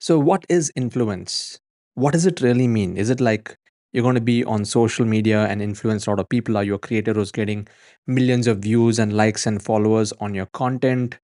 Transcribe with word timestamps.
So, 0.00 0.18
what 0.18 0.46
is 0.48 0.72
influence? 0.74 1.58
What 1.94 2.12
does 2.12 2.24
it 2.24 2.40
really 2.40 2.66
mean? 2.66 2.96
Is 2.96 3.10
it 3.10 3.20
like 3.20 3.54
you're 3.92 4.02
going 4.02 4.14
to 4.14 4.20
be 4.20 4.42
on 4.44 4.64
social 4.64 5.04
media 5.04 5.44
and 5.46 5.60
influence 5.60 6.06
a 6.06 6.10
lot 6.10 6.18
of 6.20 6.28
people? 6.28 6.56
Are 6.56 6.64
you 6.64 6.74
a 6.74 6.78
creator 6.78 7.12
who's 7.12 7.30
getting 7.30 7.68
millions 8.06 8.46
of 8.46 8.60
views 8.60 8.98
and 8.98 9.12
likes 9.12 9.46
and 9.46 9.62
followers 9.62 10.12
on 10.20 10.34
your 10.34 10.46
content? 10.46 11.18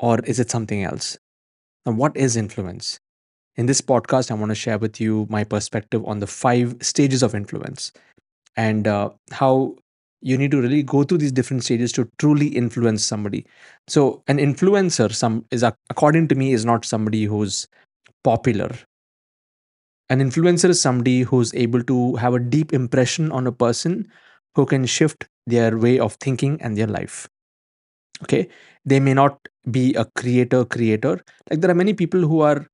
Or 0.00 0.20
is 0.20 0.40
it 0.40 0.50
something 0.50 0.84
else? 0.84 1.18
Now, 1.86 1.92
what 1.92 2.16
is 2.16 2.36
influence? 2.36 3.00
In 3.56 3.66
this 3.66 3.80
podcast, 3.80 4.30
I 4.30 4.34
want 4.34 4.50
to 4.50 4.56
share 4.56 4.78
with 4.78 5.00
you 5.00 5.26
my 5.30 5.44
perspective 5.44 6.04
on 6.06 6.20
the 6.20 6.26
five 6.28 6.76
stages 6.80 7.22
of 7.22 7.34
influence 7.34 7.92
and 8.56 8.88
uh, 8.88 9.10
how 9.32 9.76
you 10.22 10.38
need 10.38 10.50
to 10.52 10.60
really 10.60 10.82
go 10.82 11.04
through 11.04 11.18
these 11.18 11.32
different 11.32 11.64
stages 11.64 11.92
to 11.92 12.08
truly 12.18 12.48
influence 12.48 13.04
somebody. 13.04 13.46
So, 13.88 14.22
an 14.28 14.38
influencer, 14.38 15.12
some 15.12 15.44
is 15.50 15.64
according 15.90 16.28
to 16.28 16.34
me, 16.34 16.52
is 16.52 16.64
not 16.64 16.84
somebody 16.84 17.24
who's 17.24 17.68
popular. 18.28 18.70
An 20.10 20.20
influencer 20.20 20.70
is 20.70 20.80
somebody 20.80 21.22
who's 21.22 21.54
able 21.54 21.82
to 21.84 22.16
have 22.16 22.34
a 22.34 22.38
deep 22.38 22.72
impression 22.72 23.30
on 23.32 23.46
a 23.46 23.52
person 23.52 24.08
who 24.54 24.64
can 24.66 24.86
shift 24.86 25.26
their 25.46 25.78
way 25.78 25.98
of 25.98 26.14
thinking 26.14 26.60
and 26.62 26.76
their 26.76 26.86
life. 26.86 27.28
Okay. 28.22 28.48
They 28.84 29.00
may 29.00 29.14
not 29.14 29.38
be 29.70 29.94
a 29.94 30.04
creator, 30.16 30.64
creator. 30.64 31.20
Like 31.50 31.60
there 31.60 31.70
are 31.70 31.80
many 31.82 31.94
people 31.94 32.20
who 32.20 32.40
are, 32.40 32.66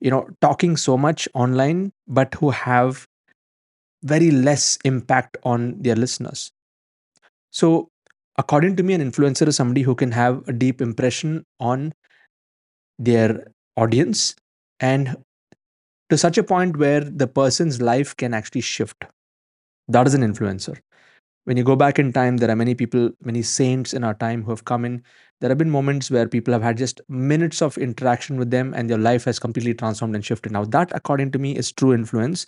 you 0.00 0.10
know, 0.10 0.28
talking 0.40 0.76
so 0.76 0.96
much 0.96 1.28
online, 1.34 1.92
but 2.08 2.34
who 2.34 2.50
have 2.50 3.06
very 4.02 4.30
less 4.30 4.78
impact 4.84 5.36
on 5.44 5.80
their 5.80 5.96
listeners. 5.96 6.50
So, 7.52 7.88
according 8.38 8.76
to 8.76 8.82
me, 8.82 8.94
an 8.94 9.00
influencer 9.10 9.46
is 9.48 9.56
somebody 9.56 9.82
who 9.82 9.94
can 9.94 10.12
have 10.12 10.46
a 10.48 10.52
deep 10.52 10.80
impression 10.80 11.44
on 11.58 11.92
their 12.98 13.46
audience 13.76 14.34
and 14.80 15.16
to 16.10 16.18
such 16.18 16.38
a 16.38 16.42
point 16.42 16.76
where 16.76 17.00
the 17.00 17.26
person's 17.26 17.80
life 17.80 18.16
can 18.16 18.34
actually 18.34 18.60
shift. 18.62 19.04
That 19.88 20.06
is 20.06 20.14
an 20.14 20.22
influencer. 20.22 20.78
When 21.44 21.56
you 21.56 21.64
go 21.64 21.76
back 21.76 21.98
in 21.98 22.12
time, 22.12 22.38
there 22.38 22.50
are 22.50 22.56
many 22.56 22.74
people, 22.74 23.10
many 23.22 23.42
saints 23.42 23.94
in 23.94 24.04
our 24.04 24.14
time 24.14 24.44
who 24.44 24.50
have 24.50 24.64
come 24.64 24.84
in. 24.84 25.02
There 25.40 25.50
have 25.50 25.58
been 25.58 25.70
moments 25.70 26.10
where 26.10 26.28
people 26.28 26.52
have 26.52 26.62
had 26.62 26.76
just 26.76 27.00
minutes 27.08 27.62
of 27.62 27.78
interaction 27.78 28.38
with 28.38 28.50
them 28.50 28.74
and 28.74 28.90
their 28.90 28.98
life 28.98 29.24
has 29.24 29.38
completely 29.38 29.74
transformed 29.74 30.14
and 30.14 30.24
shifted. 30.24 30.52
Now, 30.52 30.64
that, 30.66 30.92
according 30.94 31.32
to 31.32 31.38
me, 31.38 31.56
is 31.56 31.72
true 31.72 31.94
influence 31.94 32.46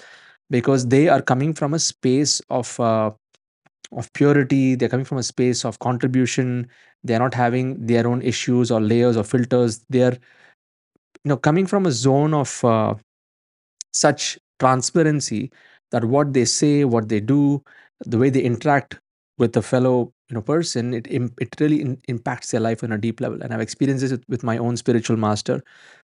because 0.51 0.87
they 0.89 1.09
are 1.09 1.23
coming 1.23 1.55
from 1.55 1.75
a 1.75 1.79
space 1.79 2.41
of 2.51 2.79
uh, 2.81 3.13
of 3.93 4.13
purity 4.15 4.75
they're 4.75 4.89
coming 4.89 5.05
from 5.05 5.19
a 5.19 5.23
space 5.23 5.65
of 5.65 5.79
contribution 5.79 6.69
they're 7.05 7.19
not 7.19 7.35
having 7.35 7.87
their 7.87 8.07
own 8.07 8.23
issues 8.23 8.71
or 8.71 8.81
layers 8.81 9.17
or 9.17 9.25
filters 9.25 9.85
they're 9.91 10.17
you 11.25 11.29
know 11.29 11.37
coming 11.37 11.67
from 11.67 11.87
a 11.87 11.93
zone 11.93 12.35
of 12.35 12.65
uh, 12.65 12.95
such 13.93 14.39
transparency 14.59 15.51
that 15.91 16.05
what 16.05 16.33
they 16.33 16.45
say 16.45 16.85
what 16.85 17.09
they 17.09 17.21
do 17.21 17.63
the 18.01 18.19
way 18.19 18.31
they 18.31 18.43
interact 18.43 18.99
with 19.39 19.57
a 19.57 19.63
fellow 19.63 20.13
you 20.29 20.35
know 20.35 20.43
person 20.43 20.95
it 20.95 21.07
it 21.09 21.55
really 21.61 21.81
in, 21.81 22.01
impacts 22.09 22.51
their 22.51 22.61
life 22.61 22.83
on 22.83 22.93
a 22.93 22.99
deep 22.99 23.21
level 23.21 23.43
and 23.43 23.53
i've 23.53 23.61
experienced 23.61 24.09
this 24.09 24.19
with, 24.29 24.43
my 24.43 24.59
own 24.59 24.77
spiritual 24.77 25.17
master 25.17 25.63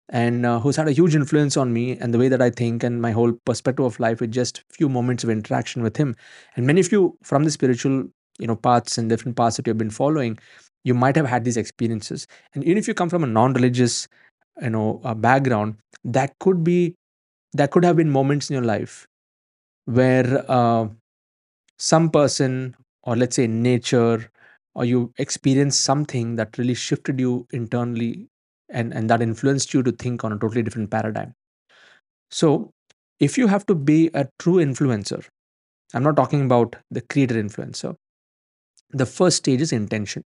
and 0.09 0.45
uh, 0.45 0.59
who's 0.59 0.75
had 0.75 0.87
a 0.87 0.91
huge 0.93 1.15
influence 1.15 1.57
on 1.57 1.73
me 1.73 1.97
and 1.97 2.13
the 2.13 2.17
way 2.17 2.29
that 2.29 2.41
I 2.41 2.49
think 2.49 2.83
and 2.83 3.01
my 3.01 3.11
whole 3.11 3.33
perspective 3.45 3.85
of 3.85 3.99
life 3.99 4.21
with 4.21 4.31
just 4.31 4.63
few 4.71 4.87
moments 4.87 5.23
of 5.23 5.29
interaction 5.29 5.81
with 5.81 5.97
him. 5.97 6.15
And 6.55 6.65
many 6.65 6.79
of 6.79 6.91
you 6.91 7.17
from 7.23 7.43
the 7.43 7.51
spiritual, 7.51 8.05
you 8.39 8.47
know, 8.47 8.55
paths 8.55 8.97
and 8.97 9.09
different 9.09 9.35
paths 9.35 9.57
that 9.57 9.67
you've 9.67 9.77
been 9.77 9.89
following, 9.89 10.37
you 10.83 10.93
might 10.93 11.15
have 11.17 11.25
had 11.25 11.43
these 11.43 11.57
experiences. 11.57 12.25
And 12.53 12.63
even 12.63 12.77
if 12.77 12.87
you 12.87 12.93
come 12.93 13.09
from 13.09 13.23
a 13.23 13.27
non-religious, 13.27 14.07
you 14.61 14.69
know, 14.69 15.01
uh, 15.03 15.13
background, 15.13 15.75
that 16.03 16.33
could 16.39 16.63
be, 16.63 16.95
that 17.53 17.71
could 17.71 17.83
have 17.85 17.95
been 17.97 18.09
moments 18.11 18.49
in 18.49 18.55
your 18.55 18.63
life 18.65 19.07
where 19.85 20.45
uh, 20.49 20.87
some 21.77 22.09
person, 22.09 22.75
or 23.03 23.15
let's 23.15 23.35
say 23.35 23.47
nature, 23.47 24.29
or 24.75 24.85
you 24.85 25.11
experience 25.17 25.77
something 25.77 26.35
that 26.35 26.57
really 26.57 26.73
shifted 26.75 27.19
you 27.19 27.47
internally 27.51 28.27
and 28.69 28.93
and 28.93 29.09
that 29.09 29.21
influenced 29.21 29.73
you 29.73 29.83
to 29.83 29.91
think 29.91 30.23
on 30.23 30.33
a 30.33 30.39
totally 30.39 30.61
different 30.63 30.91
paradigm. 30.91 31.33
So 32.31 32.71
if 33.19 33.37
you 33.37 33.47
have 33.47 33.65
to 33.67 33.75
be 33.75 34.09
a 34.13 34.27
true 34.39 34.55
influencer 34.55 35.25
i'm 35.93 36.03
not 36.03 36.15
talking 36.17 36.43
about 36.45 36.75
the 36.91 37.01
creator 37.01 37.35
influencer 37.43 37.95
the 38.91 39.05
first 39.05 39.37
stage 39.37 39.61
is 39.61 39.71
intention. 39.71 40.23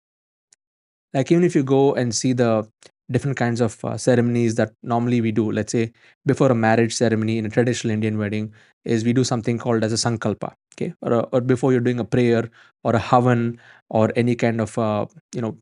Like 1.12 1.30
even 1.32 1.44
if 1.44 1.54
you 1.54 1.62
go 1.62 1.94
and 1.94 2.14
see 2.14 2.32
the 2.32 2.68
different 3.10 3.36
kinds 3.36 3.60
of 3.60 3.84
uh, 3.84 3.96
ceremonies 3.96 4.54
that 4.54 4.72
normally 4.82 5.20
we 5.20 5.32
do. 5.32 5.50
Let's 5.50 5.72
say 5.72 5.92
before 6.26 6.50
a 6.50 6.54
marriage 6.54 6.94
ceremony 6.94 7.38
in 7.38 7.46
a 7.46 7.50
traditional 7.50 7.92
indian 7.92 8.18
wedding 8.18 8.52
is 8.84 9.04
we 9.04 9.12
do 9.12 9.24
something 9.24 9.58
called 9.58 9.84
as 9.84 9.92
a 9.92 9.96
sankalpa 9.96 10.52
okay? 10.74 10.94
Or, 11.02 11.12
a, 11.12 11.20
or 11.32 11.40
before 11.40 11.72
you're 11.72 11.80
doing 11.80 12.00
a 12.00 12.04
prayer 12.04 12.48
or 12.84 12.94
a 12.94 13.00
havan 13.00 13.58
or 13.88 14.12
any 14.16 14.34
kind 14.34 14.60
of 14.60 14.78
uh, 14.78 15.06
you 15.34 15.40
know 15.40 15.56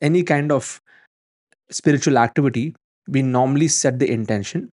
any 0.00 0.22
kind 0.22 0.52
of 0.52 0.80
spiritual 1.70 2.18
activity, 2.18 2.74
we 3.08 3.22
normally 3.22 3.68
set 3.68 3.98
the 3.98 4.10
intention. 4.10 4.70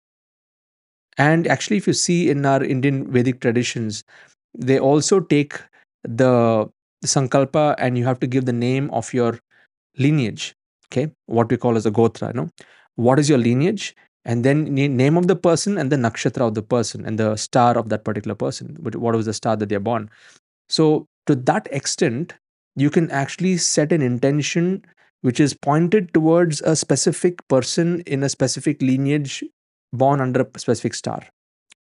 And 1.17 1.47
actually, 1.47 1.77
if 1.77 1.87
you 1.87 1.93
see 1.93 2.29
in 2.29 2.45
our 2.45 2.63
Indian 2.63 3.11
Vedic 3.11 3.41
traditions, 3.41 4.03
they 4.57 4.79
also 4.79 5.19
take 5.19 5.59
the 6.03 6.69
sankalpa 7.05 7.75
and 7.77 7.97
you 7.97 8.05
have 8.05 8.19
to 8.21 8.27
give 8.27 8.45
the 8.45 8.53
name 8.53 8.89
of 8.91 9.13
your 9.13 9.39
lineage, 9.97 10.55
okay, 10.91 11.11
what 11.27 11.49
we 11.49 11.57
call 11.57 11.77
as 11.77 11.85
a 11.85 11.91
gotra, 11.91 12.33
no? 12.33 12.49
What 12.95 13.19
is 13.19 13.29
your 13.29 13.37
lineage? 13.37 13.95
And 14.25 14.43
then 14.43 14.65
name 14.65 15.17
of 15.17 15.27
the 15.27 15.35
person 15.35 15.77
and 15.77 15.91
the 15.91 15.95
nakshatra 15.95 16.47
of 16.47 16.53
the 16.53 16.61
person 16.61 17.05
and 17.05 17.17
the 17.17 17.35
star 17.37 17.77
of 17.77 17.89
that 17.89 18.03
particular 18.03 18.35
person. 18.35 18.75
What 18.79 19.15
was 19.15 19.25
the 19.25 19.33
star 19.33 19.55
that 19.55 19.69
they're 19.69 19.79
born? 19.79 20.09
So, 20.67 21.07
to 21.27 21.35
that 21.35 21.67
extent, 21.71 22.33
you 22.75 22.89
can 22.89 23.09
actually 23.11 23.57
set 23.57 23.91
an 23.91 24.01
intention 24.01 24.83
which 25.21 25.39
is 25.39 25.53
pointed 25.53 26.13
towards 26.13 26.61
a 26.61 26.75
specific 26.75 27.45
person 27.47 28.01
in 28.01 28.23
a 28.23 28.29
specific 28.29 28.81
lineage 28.81 29.43
born 29.93 30.21
under 30.21 30.41
a 30.41 30.59
specific 30.59 30.93
star. 30.93 31.21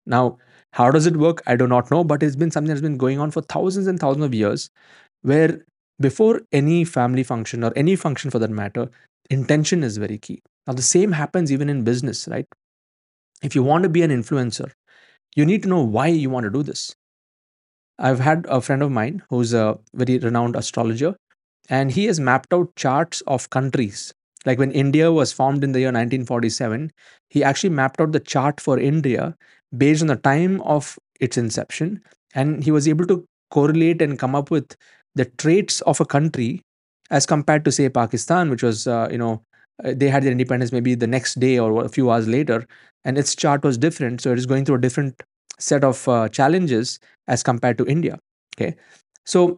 Now, 0.05 0.37
how 0.71 0.91
does 0.91 1.05
it 1.05 1.17
work? 1.17 1.41
I 1.47 1.55
do 1.55 1.67
not 1.67 1.89
know, 1.89 2.03
but 2.03 2.21
it's 2.21 2.35
been 2.35 2.51
something 2.51 2.69
that's 2.69 2.81
been 2.81 2.97
going 2.97 3.19
on 3.19 3.31
for 3.31 3.41
thousands 3.41 3.87
and 3.87 3.99
thousands 3.99 4.25
of 4.25 4.33
years 4.33 4.69
where 5.21 5.65
before 5.99 6.41
any 6.51 6.83
family 6.83 7.23
function 7.23 7.63
or 7.63 7.71
any 7.75 7.95
function 7.95 8.31
for 8.31 8.39
that 8.39 8.49
matter, 8.49 8.89
intention 9.29 9.83
is 9.83 9.97
very 9.97 10.17
key. 10.17 10.41
Now, 10.67 10.73
the 10.73 10.81
same 10.81 11.11
happens 11.11 11.51
even 11.51 11.69
in 11.69 11.83
business, 11.83 12.27
right? 12.27 12.47
If 13.41 13.55
you 13.55 13.63
want 13.63 13.83
to 13.83 13.89
be 13.89 14.01
an 14.01 14.11
influencer, 14.11 14.71
you 15.35 15.45
need 15.45 15.63
to 15.63 15.69
know 15.69 15.83
why 15.83 16.07
you 16.07 16.29
want 16.29 16.45
to 16.45 16.49
do 16.51 16.63
this. 16.63 16.95
I've 17.97 18.19
had 18.19 18.45
a 18.49 18.61
friend 18.61 18.81
of 18.81 18.91
mine 18.91 19.23
who's 19.29 19.53
a 19.53 19.77
very 19.93 20.17
renowned 20.19 20.55
astrologer 20.55 21.15
and 21.69 21.91
he 21.91 22.05
has 22.05 22.19
mapped 22.19 22.53
out 22.53 22.75
charts 22.75 23.21
of 23.27 23.49
countries 23.49 24.13
like 24.45 24.59
when 24.59 24.71
india 24.71 25.11
was 25.11 25.33
formed 25.33 25.63
in 25.63 25.71
the 25.71 25.79
year 25.79 25.91
1947 25.91 26.91
he 27.29 27.43
actually 27.43 27.69
mapped 27.69 28.01
out 28.01 28.11
the 28.11 28.19
chart 28.19 28.61
for 28.61 28.79
india 28.79 29.35
based 29.77 30.01
on 30.01 30.07
the 30.07 30.15
time 30.15 30.61
of 30.61 30.97
its 31.19 31.37
inception 31.37 32.01
and 32.35 32.63
he 32.63 32.71
was 32.71 32.87
able 32.87 33.05
to 33.07 33.25
correlate 33.51 34.01
and 34.01 34.19
come 34.19 34.35
up 34.35 34.51
with 34.51 34.75
the 35.15 35.25
traits 35.25 35.81
of 35.81 35.99
a 36.01 36.05
country 36.05 36.61
as 37.11 37.25
compared 37.25 37.63
to 37.65 37.71
say 37.71 37.87
pakistan 37.89 38.49
which 38.49 38.63
was 38.63 38.87
uh, 38.87 39.07
you 39.11 39.17
know 39.17 39.41
uh, 39.83 39.93
they 39.95 40.09
had 40.09 40.23
their 40.23 40.31
independence 40.31 40.71
maybe 40.71 40.95
the 40.95 41.07
next 41.07 41.39
day 41.39 41.57
or 41.59 41.83
a 41.83 41.89
few 41.89 42.09
hours 42.11 42.27
later 42.27 42.65
and 43.03 43.17
its 43.17 43.35
chart 43.35 43.63
was 43.63 43.77
different 43.77 44.21
so 44.21 44.31
it 44.31 44.37
is 44.39 44.45
going 44.45 44.65
through 44.65 44.75
a 44.75 44.81
different 44.87 45.23
set 45.59 45.83
of 45.83 46.07
uh, 46.07 46.27
challenges 46.29 46.99
as 47.27 47.43
compared 47.43 47.77
to 47.77 47.85
india 47.85 48.17
okay 48.55 48.75
so 49.25 49.57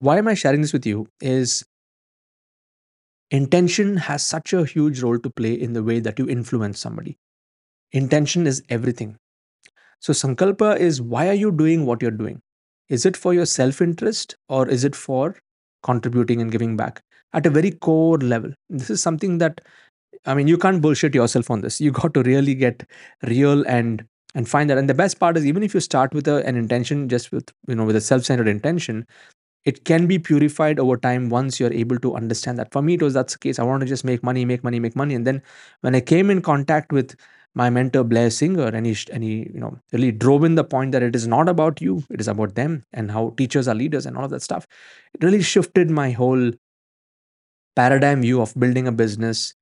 why 0.00 0.18
am 0.18 0.28
I 0.28 0.34
sharing 0.34 0.60
this 0.60 0.72
with 0.72 0.86
you? 0.86 1.06
Is 1.20 1.64
intention 3.30 3.96
has 3.96 4.24
such 4.24 4.52
a 4.52 4.64
huge 4.64 5.02
role 5.02 5.18
to 5.18 5.30
play 5.30 5.52
in 5.54 5.72
the 5.72 5.82
way 5.82 6.00
that 6.00 6.18
you 6.18 6.28
influence 6.28 6.78
somebody. 6.78 7.16
Intention 7.92 8.46
is 8.46 8.62
everything. 8.68 9.16
So, 10.00 10.12
Sankalpa 10.12 10.78
is 10.78 11.02
why 11.02 11.28
are 11.28 11.34
you 11.34 11.52
doing 11.52 11.86
what 11.86 12.02
you're 12.02 12.10
doing? 12.10 12.40
Is 12.88 13.06
it 13.06 13.16
for 13.16 13.34
your 13.34 13.46
self 13.46 13.80
interest 13.80 14.36
or 14.48 14.68
is 14.68 14.84
it 14.84 14.94
for 14.96 15.36
contributing 15.82 16.40
and 16.40 16.50
giving 16.52 16.76
back? 16.76 17.02
At 17.32 17.46
a 17.46 17.50
very 17.50 17.72
core 17.72 18.18
level? 18.18 18.52
This 18.68 18.90
is 18.90 19.02
something 19.02 19.38
that, 19.38 19.60
I 20.26 20.34
mean, 20.34 20.48
you 20.48 20.58
can't 20.58 20.82
bullshit 20.82 21.14
yourself 21.14 21.50
on 21.50 21.60
this. 21.60 21.80
You 21.80 21.90
got 21.92 22.14
to 22.14 22.22
really 22.22 22.54
get 22.54 22.88
real 23.22 23.66
and 23.66 24.04
and 24.36 24.48
find 24.48 24.68
that. 24.68 24.78
And 24.78 24.88
the 24.88 24.94
best 24.94 25.20
part 25.20 25.36
is 25.36 25.46
even 25.46 25.62
if 25.62 25.74
you 25.74 25.80
start 25.80 26.12
with 26.12 26.26
a, 26.26 26.44
an 26.46 26.56
intention 26.56 27.08
just 27.08 27.32
with 27.32 27.52
you 27.68 27.74
know 27.74 27.84
with 27.84 27.96
a 27.96 28.00
self-centered 28.00 28.48
intention 28.48 29.06
it 29.64 29.84
can 29.84 30.06
be 30.06 30.18
purified 30.18 30.78
over 30.78 30.96
time 30.96 31.30
once 31.30 31.58
you're 31.58 31.72
able 31.72 31.98
to 31.98 32.14
understand 32.14 32.58
that. 32.58 32.72
For 32.72 32.82
me 32.82 32.94
it 32.94 33.02
was 33.02 33.14
that's 33.14 33.34
the 33.34 33.38
case. 33.38 33.58
I 33.58 33.62
want 33.64 33.80
to 33.80 33.86
just 33.86 34.04
make 34.04 34.22
money 34.22 34.44
make 34.44 34.62
money 34.64 34.80
make 34.80 34.96
money. 34.96 35.14
And 35.14 35.26
then 35.26 35.42
when 35.80 35.94
i 35.94 36.00
came 36.00 36.30
in 36.30 36.42
contact 36.42 36.92
with 36.92 37.16
my 37.54 37.70
mentor 37.70 38.02
blair 38.02 38.30
singer 38.30 38.66
and 38.66 38.86
he, 38.86 38.96
and 39.12 39.22
he 39.22 39.50
you 39.54 39.60
know 39.60 39.78
really 39.92 40.10
drove 40.10 40.44
in 40.44 40.56
the 40.56 40.64
point 40.64 40.92
that 40.92 41.02
it 41.02 41.14
is 41.14 41.26
not 41.26 41.48
about 41.48 41.80
you 41.80 42.02
it 42.10 42.20
is 42.20 42.28
about 42.28 42.54
them 42.54 42.82
and 42.92 43.10
how 43.10 43.32
teachers 43.36 43.68
are 43.68 43.74
leaders 43.74 44.06
and 44.06 44.16
all 44.16 44.24
of 44.24 44.30
that 44.30 44.42
stuff 44.42 44.66
it 45.14 45.22
really 45.22 45.42
shifted 45.42 45.90
my 45.90 46.10
whole 46.10 46.50
paradigm 47.76 48.22
view 48.22 48.40
of 48.40 48.54
building 48.58 48.86
a 48.86 48.92
business 48.92 49.54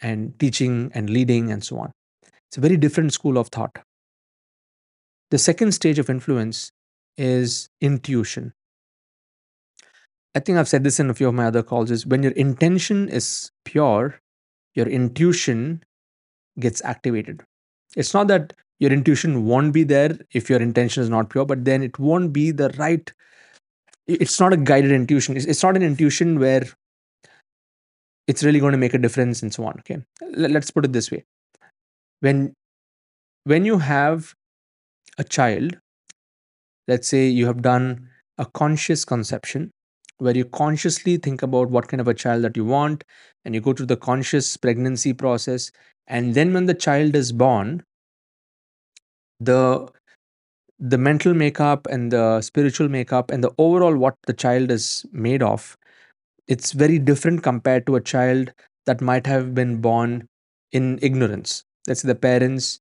and 0.00 0.38
teaching 0.38 0.90
and 0.94 1.10
leading 1.10 1.50
and 1.50 1.62
so 1.62 1.78
on. 1.78 1.92
It's 2.48 2.56
a 2.56 2.60
very 2.60 2.76
different 2.76 3.12
school 3.12 3.38
of 3.38 3.48
thought. 3.48 3.78
The 5.30 5.38
second 5.38 5.72
stage 5.72 5.98
of 5.98 6.10
influence 6.10 6.72
is 7.16 7.68
intuition. 7.80 8.52
I 10.34 10.40
think 10.40 10.58
I've 10.58 10.68
said 10.68 10.84
this 10.84 11.00
in 11.00 11.10
a 11.10 11.14
few 11.14 11.28
of 11.28 11.34
my 11.34 11.46
other 11.46 11.62
calls 11.62 11.90
is 11.90 12.06
when 12.06 12.22
your 12.22 12.32
intention 12.32 13.08
is 13.08 13.50
pure, 13.64 14.20
your 14.74 14.86
intuition 14.86 15.82
gets 16.58 16.82
activated. 16.84 17.42
It's 17.96 18.14
not 18.14 18.28
that 18.28 18.52
your 18.78 18.92
intuition 18.92 19.44
won't 19.46 19.72
be 19.72 19.84
there 19.84 20.18
if 20.32 20.48
your 20.48 20.60
intention 20.60 21.02
is 21.02 21.10
not 21.10 21.30
pure, 21.30 21.44
but 21.44 21.64
then 21.64 21.82
it 21.82 21.98
won't 21.98 22.32
be 22.32 22.50
the 22.50 22.70
right. 22.78 23.12
It's 24.06 24.40
not 24.40 24.52
a 24.52 24.56
guided 24.56 24.92
intuition. 24.92 25.36
It's, 25.36 25.46
it's 25.46 25.62
not 25.62 25.76
an 25.76 25.82
intuition 25.82 26.38
where 26.38 26.64
it's 28.26 28.42
really 28.44 28.60
going 28.60 28.72
to 28.72 28.78
make 28.78 28.94
a 28.94 28.98
difference 28.98 29.42
and 29.42 29.52
so 29.52 29.64
on. 29.64 29.78
Okay, 29.80 29.98
let's 30.22 30.70
put 30.70 30.84
it 30.84 30.92
this 30.92 31.10
way: 31.10 31.24
when 32.20 32.54
when 33.44 33.64
you 33.64 33.78
have 33.78 34.34
a 35.18 35.24
child, 35.24 35.78
let's 36.88 37.08
say 37.08 37.28
you 37.28 37.46
have 37.46 37.62
done 37.62 38.08
a 38.38 38.46
conscious 38.46 39.04
conception 39.04 39.70
where 40.20 40.36
you 40.36 40.44
consciously 40.44 41.16
think 41.16 41.42
about 41.42 41.70
what 41.70 41.88
kind 41.88 42.00
of 42.00 42.08
a 42.08 42.14
child 42.14 42.44
that 42.44 42.56
you 42.56 42.64
want 42.64 43.04
and 43.44 43.54
you 43.54 43.60
go 43.60 43.72
through 43.72 43.86
the 43.86 43.96
conscious 43.96 44.56
pregnancy 44.56 45.12
process 45.12 45.70
and 46.06 46.34
then 46.34 46.52
when 46.52 46.66
the 46.66 46.74
child 46.74 47.14
is 47.16 47.32
born 47.32 47.82
the 49.40 49.88
the 50.78 50.98
mental 50.98 51.34
makeup 51.34 51.86
and 51.90 52.12
the 52.12 52.40
spiritual 52.40 52.88
makeup 52.88 53.30
and 53.30 53.44
the 53.44 53.52
overall 53.58 53.96
what 53.96 54.16
the 54.26 54.32
child 54.32 54.70
is 54.70 55.06
made 55.12 55.42
of 55.42 55.76
it's 56.48 56.72
very 56.72 56.98
different 56.98 57.42
compared 57.42 57.86
to 57.86 57.96
a 57.96 58.00
child 58.00 58.52
that 58.86 59.00
might 59.00 59.26
have 59.26 59.54
been 59.54 59.80
born 59.80 60.26
in 60.72 60.98
ignorance. 61.02 61.64
Let's 61.88 62.02
say 62.02 62.08
the 62.08 62.14
parents 62.14 62.80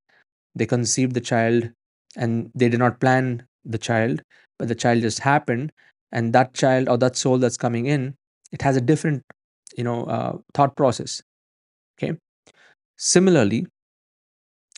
they 0.55 0.65
conceived 0.65 1.13
the 1.13 1.21
child 1.21 1.71
and 2.17 2.51
they 2.55 2.69
did 2.69 2.79
not 2.79 2.99
plan 2.99 3.45
the 3.65 3.77
child 3.77 4.21
but 4.59 4.67
the 4.67 4.75
child 4.75 5.01
just 5.01 5.19
happened 5.19 5.71
and 6.11 6.33
that 6.33 6.53
child 6.53 6.89
or 6.89 6.97
that 6.97 7.15
soul 7.15 7.37
that's 7.37 7.57
coming 7.57 7.85
in 7.85 8.15
it 8.51 8.61
has 8.61 8.77
a 8.77 8.81
different 8.81 9.23
you 9.77 9.83
know 9.83 10.03
uh, 10.05 10.37
thought 10.53 10.75
process 10.75 11.21
okay? 11.97 12.17
Similarly 12.97 13.67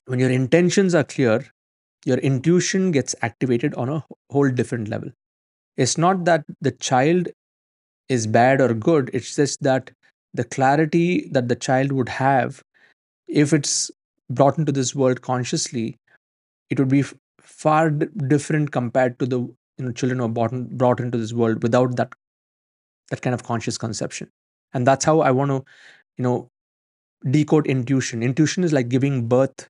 when 0.06 0.20
your 0.20 0.30
intentions 0.30 0.94
are 0.96 1.04
clear 1.04 1.46
your 2.06 2.18
intuition 2.18 2.92
gets 2.92 3.16
activated 3.22 3.74
on 3.76 3.90
a 3.90 4.04
whole 4.32 4.50
different 4.50 4.90
level. 4.90 5.10
It's 5.78 5.98
not 5.98 6.26
that 6.26 6.46
the 6.62 6.72
child 6.72 7.30
is 8.10 8.28
bad 8.28 8.62
or 8.62 8.74
good 8.74 9.10
it's 9.14 9.36
just 9.36 9.64
that 9.64 9.92
the 10.34 10.44
clarity 10.44 11.30
that 11.32 11.48
the 11.48 11.56
child 11.56 11.92
would 11.92 12.10
have 12.10 12.62
if 13.28 13.54
it's 13.54 13.92
brought 14.30 14.58
into 14.58 14.72
this 14.72 14.96
world 14.96 15.22
consciously 15.22 15.98
it 16.70 16.80
would 16.80 16.90
be 16.90 17.04
far 17.40 17.90
different 17.90 18.72
compared 18.72 19.20
to 19.20 19.26
the 19.26 19.48
you 19.78 19.86
know 19.86 19.92
children 19.92 20.22
are 20.22 20.30
brought, 20.30 20.54
brought 20.78 21.00
into 21.00 21.18
this 21.18 21.34
world 21.34 21.64
without 21.64 21.96
that 21.98 22.14
that 23.10 23.22
kind 23.22 23.34
of 23.34 23.44
conscious 23.44 23.78
conception. 23.78 24.30
And 24.74 24.88
that's 24.88 25.06
how 25.06 25.20
i 25.22 25.32
want 25.32 25.52
to 25.52 25.64
you 26.18 26.24
know 26.24 26.50
decode 27.30 27.68
intuition. 27.68 28.24
Intuition 28.24 28.64
is 28.64 28.74
like 28.74 28.90
giving 28.90 29.28
birth 29.28 29.70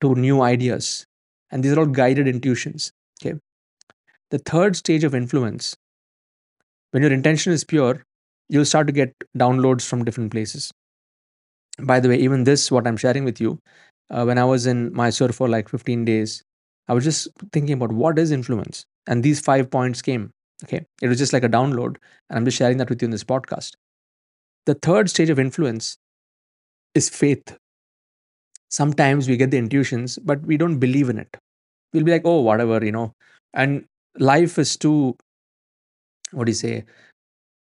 to 0.00 0.14
new 0.14 0.42
ideas. 0.42 1.06
And 1.50 1.62
these 1.64 1.72
are 1.72 1.80
all 1.80 1.86
guided 1.86 2.28
intuitions 2.28 2.92
okay? 3.22 3.38
The 4.30 4.38
third 4.38 4.76
stage 4.76 5.04
of 5.04 5.14
influence 5.14 5.76
when 6.90 7.02
your 7.02 7.12
intention 7.12 7.52
is 7.52 7.64
pure 7.64 8.04
you'll 8.50 8.64
start 8.64 8.86
to 8.86 8.92
get 8.92 9.14
downloads 9.36 9.86
from 9.86 10.04
different 10.04 10.30
places. 10.30 10.72
By 11.80 12.00
the 12.00 12.08
way 12.08 12.16
even 12.16 12.44
this 12.44 12.70
what 12.70 12.86
i'm 12.86 12.96
sharing 12.96 13.24
with 13.24 13.40
you 13.40 13.58
uh, 14.10 14.24
when 14.24 14.38
i 14.38 14.44
was 14.44 14.66
in 14.66 14.92
mysore 14.92 15.32
for 15.32 15.48
like 15.48 15.68
15 15.68 16.04
days 16.04 16.42
i 16.88 16.94
was 16.94 17.04
just 17.04 17.28
thinking 17.52 17.74
about 17.74 17.92
what 17.92 18.18
is 18.18 18.30
influence 18.32 18.84
and 19.08 19.24
these 19.24 19.40
five 19.40 19.70
points 19.70 20.02
came 20.02 20.32
okay? 20.64 20.86
It 21.02 21.08
was 21.08 21.18
just 21.18 21.32
like 21.34 21.44
a 21.44 21.50
download 21.50 21.96
and 22.30 22.38
i'm 22.38 22.44
just 22.46 22.58
sharing 22.58 22.78
that 22.78 22.90
with 22.90 23.02
you 23.02 23.06
in 23.06 23.12
this 23.12 23.24
podcast. 23.24 23.74
The 24.66 24.74
third 24.74 25.10
stage 25.10 25.30
of 25.30 25.38
influence 25.40 25.98
is 26.94 27.08
faith. 27.08 27.56
Sometimes 28.70 29.28
we 29.28 29.36
get 29.36 29.50
the 29.50 29.58
intuitions 29.58 30.18
but 30.18 30.42
we 30.46 30.56
don't 30.56 30.78
believe 30.78 31.08
in 31.08 31.18
it. 31.18 31.36
We'll 31.92 32.04
be 32.04 32.12
like 32.12 32.22
oh 32.24 32.40
whatever 32.42 32.84
you 32.84 32.92
know? 32.92 33.14
And 33.54 33.86
life 34.18 34.58
is 34.58 34.76
too 34.76 35.16
what 36.32 36.44
do 36.46 36.50
you 36.50 36.56
say? 36.56 36.84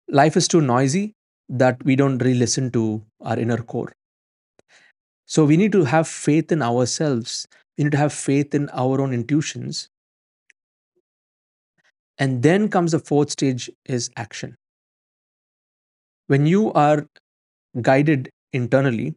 Life 0.10 0.38
is 0.38 0.48
too 0.48 0.62
noisy 0.62 1.14
that 1.50 1.84
we 1.86 1.96
don't 1.96 2.20
really 2.20 2.40
listen 2.40 2.72
to 2.72 3.04
our 3.22 3.40
inner 3.40 3.58
core. 3.58 3.94
So 5.26 5.46
we 5.46 5.58
need 5.58 5.72
to 5.74 5.84
have 5.84 6.08
faith 6.08 6.52
in 6.52 6.62
ourselves. 6.62 7.48
We 7.78 7.84
need 7.84 7.92
to 7.92 7.98
have 7.98 8.14
faith 8.14 8.56
in 8.56 8.70
our 8.70 9.02
own 9.02 9.14
intuitions 9.14 9.90
and 12.18 12.44
then 12.44 12.70
comes 12.70 12.92
the 12.92 13.00
fourth 13.00 13.32
stage 13.32 13.70
is 13.86 14.10
action. 14.18 14.56
When 16.28 16.46
you 16.46 16.74
are 16.74 17.06
guided 17.82 18.30
internally 18.54 19.16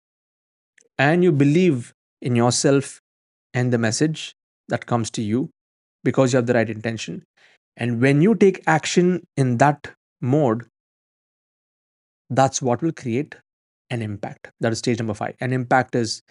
and 0.99 1.25
you 1.25 1.33
believe 1.33 1.93
in 2.21 2.37
yourself 2.37 3.01
and 3.55 3.73
the 3.73 3.79
message 3.79 4.35
that 4.69 4.87
comes 4.87 5.11
to 5.13 5.23
you 5.23 5.51
because 6.05 6.33
you 6.33 6.37
have 6.37 6.47
the 6.47 6.55
right 6.55 6.69
intention 6.69 7.25
and 7.77 8.01
when 8.01 8.21
you 8.21 8.35
take 8.35 8.63
action 8.67 9.25
in 9.37 9.57
that 9.59 9.93
mode 10.21 10.67
that's 12.29 12.63
what 12.63 12.81
will 12.81 12.93
create 12.93 13.35
an 13.91 14.03
impact. 14.03 14.51
That 14.61 14.73
is 14.73 14.79
stage 14.79 14.99
number 14.99 15.15
5 15.15 15.35
an 15.41 15.53
impact 15.53 15.95
is 15.95 16.23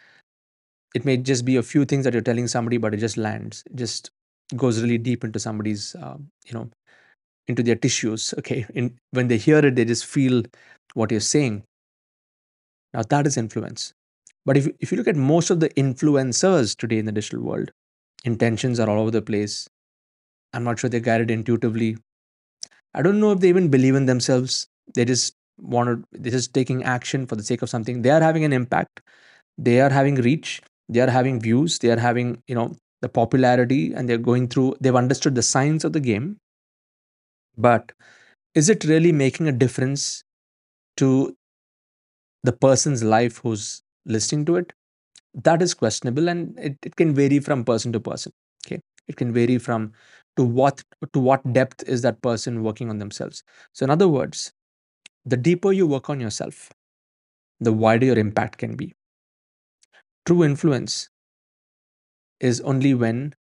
it 0.96 1.06
may 1.06 1.18
just 1.18 1.46
be 1.46 1.56
a 1.58 1.64
few 1.64 1.86
things 1.86 2.04
that 2.06 2.14
you're 2.14 2.22
telling 2.22 2.48
somebody 2.48 2.78
but 2.78 2.94
it 2.94 2.98
just 2.98 3.18
lands. 3.18 3.64
It 3.70 3.76
just 3.76 4.12
goes 4.56 4.82
really 4.82 4.98
deep 4.98 5.24
into 5.24 5.40
somebody's 5.40 5.96
uh, 5.96 6.18
you 6.46 6.54
know 6.54 6.70
into 7.48 7.64
their 7.64 7.76
tissues 7.76 8.34
okay? 8.38 8.66
In, 8.74 8.98
when 9.12 9.28
they 9.28 9.38
hear 9.38 9.60
it 9.66 9.76
they 9.76 9.86
just 9.86 10.06
feel 10.06 10.44
what 10.94 11.12
you're 11.12 11.20
saying. 11.20 11.64
Now 12.94 13.04
that 13.10 13.28
is 13.28 13.38
influence. 13.38 13.94
But 14.46 14.58
if, 14.58 14.68
if 14.80 14.92
you 14.92 14.98
look 14.98 15.08
at 15.08 15.16
most 15.16 15.50
of 15.50 15.60
the 15.60 15.70
influencers 15.70 16.76
today 16.76 16.98
in 16.98 17.06
the 17.06 17.12
digital 17.12 17.42
world 17.42 17.72
intentions 18.26 18.80
are 18.80 18.90
all 18.90 19.00
over 19.00 19.12
the 19.12 19.22
place. 19.22 19.68
I'm 20.54 20.64
not 20.64 20.80
sure 20.80 20.90
they're 20.90 21.00
guided 21.00 21.32
intuitively. 21.32 21.98
I 22.94 23.02
don't 23.02 23.20
know 23.20 23.32
if 23.32 23.40
they 23.40 23.50
even 23.50 23.70
believe 23.70 23.96
in 23.96 24.06
themselves. 24.06 24.68
They 24.96 25.06
just 25.06 25.36
want 25.62 25.90
to 25.90 26.20
they're 26.20 26.32
just 26.32 26.54
taking 26.54 26.84
action 26.84 27.26
for 27.28 27.36
the 27.36 27.44
sake 27.44 27.62
of 27.62 27.70
something. 27.70 28.02
They 28.02 28.10
are 28.10 28.22
having 28.22 28.44
an 28.44 28.54
impact. 28.54 29.02
They 29.58 29.82
are 29.82 29.90
having 29.90 30.16
reach. 30.16 30.62
They 30.88 31.02
are 31.02 31.10
having 31.10 31.40
views. 31.40 31.80
They 31.80 31.92
are 31.92 32.00
having 32.00 32.42
you 32.48 32.56
know 32.56 32.76
the 33.02 33.10
popularity 33.10 33.94
and 33.94 34.08
they're 34.08 34.18
going 34.18 34.48
through 34.48 34.76
they've 34.80 34.96
understood 34.96 35.36
the 35.36 35.44
science 35.44 35.84
of 35.84 35.94
the 35.94 36.00
game. 36.00 36.38
But 37.58 37.92
is 38.56 38.70
it 38.70 38.84
really 38.86 39.12
making 39.12 39.48
a 39.48 39.52
difference 39.52 40.24
to 40.98 41.36
the 42.44 42.54
person's 42.54 43.04
life 43.04 43.38
who's 43.38 43.82
listening 44.06 44.46
to 44.46 44.58
it? 44.58 44.74
That 45.34 45.62
is 45.62 45.74
questionable 45.74 46.30
and 46.30 46.58
it, 46.60 46.78
it 46.84 46.96
can 46.96 47.14
vary 47.14 47.40
from 47.40 47.64
person 47.64 47.94
to 47.94 48.00
person 48.00 48.32
okay? 48.66 48.82
It 49.08 49.16
can 49.16 49.34
vary 49.34 49.58
from 49.58 49.94
to 50.38 50.44
what 50.44 50.84
to 51.14 51.20
what 51.20 51.54
depth 51.54 51.84
is 51.88 52.02
that 52.02 52.22
person 52.22 52.64
working 52.64 52.90
on 52.90 53.00
themselves. 53.00 53.44
So 53.74 53.84
in 53.84 53.90
other 53.90 54.08
words 54.08 54.52
the 55.26 55.38
deeper 55.38 55.72
you 55.72 55.88
work 55.88 56.10
on 56.10 56.20
yourself 56.20 56.72
the 57.60 57.74
wider 57.74 58.08
your 58.08 58.20
impact 58.20 58.58
can 58.58 58.76
be. 58.76 58.94
True 60.26 60.44
influence 60.44 61.10
is 62.40 62.62
only 62.62 62.94
when 62.94 63.34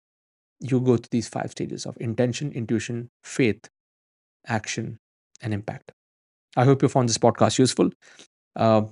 you 0.61 0.81
go 0.81 0.97
through 0.97 1.09
these 1.11 1.29
five 1.29 1.51
stages 1.51 1.87
of 1.87 1.97
intention 2.01 2.53
intuition 2.53 3.11
faith 3.23 3.69
action 4.47 4.99
and 5.41 5.55
impact. 5.55 5.93
I 6.57 6.65
hope 6.65 6.83
you 6.83 6.89
found 6.89 7.09
this 7.09 7.19
podcast 7.19 7.59
useful. 7.59 7.91
Uh, 8.57 8.83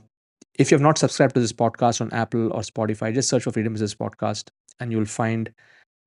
if 0.59 0.71
you 0.71 0.77
have 0.77 0.83
not 0.83 0.99
subscribed 0.99 1.35
to 1.35 1.41
this 1.41 1.53
podcast 1.53 2.01
on 2.01 2.13
apple 2.13 2.53
or 2.53 2.61
spotify 2.61 3.13
just 3.13 3.29
search 3.29 3.43
for 3.43 3.53
freedom 3.53 3.75
is 3.75 3.81
this 3.81 3.95
podcast 3.95 4.49
and 4.81 4.93
you'll 4.93 5.05
find 5.05 5.53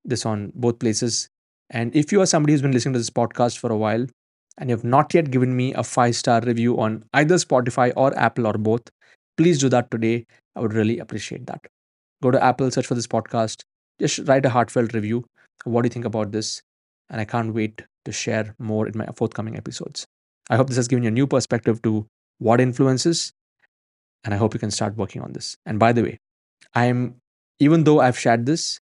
this 0.04 0.24
on 0.24 0.52
both 0.54 0.78
places. 0.78 1.28
And 1.70 1.94
if 1.94 2.10
you 2.10 2.20
are 2.20 2.26
somebody 2.26 2.52
who's 2.52 2.62
been 2.62 2.72
listening 2.72 2.94
to 2.94 2.98
this 2.98 3.10
podcast 3.10 3.58
for 3.58 3.70
a 3.70 3.76
while 3.76 4.06
and 4.58 4.70
you 4.70 4.76
have 4.76 4.84
not 4.84 5.12
yet 5.14 5.30
given 5.30 5.54
me 5.54 5.74
a 5.74 5.84
five 5.84 6.16
star 6.16 6.40
review 6.40 6.80
on 6.80 7.04
either 7.14 7.36
spotify 7.36 7.92
or 7.96 8.16
apple 8.18 8.46
or 8.46 8.54
both 8.54 8.82
please 9.36 9.58
do 9.58 9.68
that 9.70 9.90
today. 9.90 10.26
I 10.54 10.60
would 10.60 10.74
really 10.74 10.98
appreciate 10.98 11.46
that. 11.46 11.66
Go 12.22 12.30
to 12.30 12.42
apple 12.42 12.70
search 12.70 12.86
for 12.86 12.94
this 12.94 13.06
podcast 13.06 13.62
just 14.00 14.20
write 14.28 14.46
a 14.46 14.50
heartfelt 14.50 14.92
review 14.94 15.24
what 15.64 15.82
do 15.82 15.86
you 15.86 15.96
think 15.96 16.04
about 16.04 16.32
this 16.32 16.62
and 17.10 17.20
i 17.20 17.24
can't 17.24 17.54
wait 17.54 17.84
to 18.04 18.12
share 18.12 18.54
more 18.58 18.86
in 18.88 18.96
my 18.96 19.06
forthcoming 19.16 19.56
episodes 19.56 20.06
i 20.48 20.56
hope 20.56 20.68
this 20.68 20.76
has 20.76 20.88
given 20.88 21.04
you 21.04 21.08
a 21.08 21.18
new 21.18 21.26
perspective 21.26 21.82
to 21.82 22.06
what 22.38 22.60
influences 22.60 23.32
and 24.24 24.34
I 24.34 24.36
hope 24.36 24.54
you 24.54 24.60
can 24.60 24.70
start 24.70 24.96
working 24.96 25.22
on 25.22 25.32
this. 25.32 25.56
And 25.66 25.78
by 25.78 25.92
the 25.92 26.02
way, 26.02 26.18
I'm 26.74 27.16
even 27.58 27.84
though 27.84 28.00
I've 28.00 28.18
shared 28.18 28.46
this, 28.46 28.80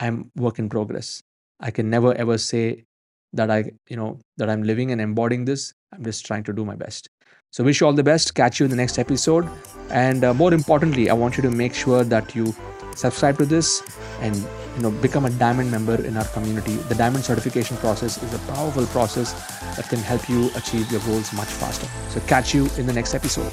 I'm 0.00 0.30
work 0.36 0.58
in 0.58 0.68
progress. 0.68 1.22
I 1.60 1.70
can 1.70 1.88
never 1.90 2.14
ever 2.14 2.38
say 2.38 2.84
that 3.32 3.50
I, 3.50 3.72
you 3.88 3.96
know, 3.96 4.20
that 4.36 4.48
I'm 4.50 4.62
living 4.62 4.92
and 4.92 5.00
embodying 5.00 5.44
this. 5.44 5.72
I'm 5.92 6.04
just 6.04 6.24
trying 6.26 6.44
to 6.44 6.52
do 6.52 6.64
my 6.64 6.76
best. 6.76 7.08
So, 7.52 7.64
wish 7.64 7.80
you 7.80 7.86
all 7.86 7.92
the 7.92 8.02
best. 8.02 8.34
Catch 8.34 8.60
you 8.60 8.64
in 8.64 8.70
the 8.70 8.76
next 8.76 8.98
episode. 8.98 9.48
And 9.90 10.24
uh, 10.24 10.34
more 10.34 10.52
importantly, 10.52 11.08
I 11.10 11.14
want 11.14 11.36
you 11.36 11.42
to 11.42 11.50
make 11.50 11.74
sure 11.74 12.04
that 12.04 12.34
you 12.34 12.54
subscribe 12.94 13.38
to 13.38 13.44
this 13.44 13.82
and 14.20 14.36
you 14.36 14.82
know 14.82 14.90
become 14.90 15.24
a 15.24 15.30
diamond 15.30 15.70
member 15.70 15.94
in 16.04 16.16
our 16.16 16.24
community. 16.26 16.76
The 16.76 16.94
diamond 16.94 17.24
certification 17.24 17.76
process 17.78 18.22
is 18.22 18.34
a 18.34 18.38
powerful 18.52 18.86
process 18.86 19.32
that 19.76 19.88
can 19.88 19.98
help 19.98 20.28
you 20.28 20.50
achieve 20.54 20.90
your 20.90 21.00
goals 21.02 21.32
much 21.32 21.48
faster. 21.48 21.88
So, 22.10 22.20
catch 22.26 22.54
you 22.54 22.68
in 22.78 22.86
the 22.86 22.92
next 22.92 23.14
episode. 23.14 23.52